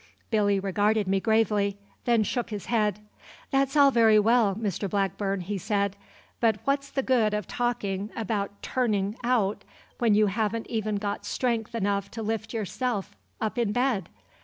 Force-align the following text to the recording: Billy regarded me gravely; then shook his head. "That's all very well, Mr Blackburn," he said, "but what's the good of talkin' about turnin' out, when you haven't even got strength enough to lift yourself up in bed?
Billy 0.31 0.59
regarded 0.59 1.07
me 1.07 1.19
gravely; 1.19 1.77
then 2.05 2.23
shook 2.23 2.49
his 2.49 2.65
head. 2.65 3.01
"That's 3.51 3.77
all 3.77 3.91
very 3.91 4.17
well, 4.17 4.55
Mr 4.55 4.89
Blackburn," 4.89 5.41
he 5.41 5.59
said, 5.59 5.95
"but 6.39 6.57
what's 6.63 6.89
the 6.89 7.03
good 7.03 7.35
of 7.35 7.47
talkin' 7.47 8.09
about 8.15 8.63
turnin' 8.63 9.15
out, 9.23 9.63
when 9.99 10.15
you 10.15 10.25
haven't 10.25 10.65
even 10.71 10.95
got 10.95 11.23
strength 11.23 11.75
enough 11.75 12.09
to 12.09 12.23
lift 12.23 12.51
yourself 12.51 13.15
up 13.39 13.59
in 13.59 13.71
bed? 13.73 14.09